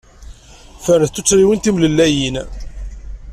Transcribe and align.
Fernet 0.85 1.11
tuttriwin 1.15 1.59
timlellayin. 1.61 2.35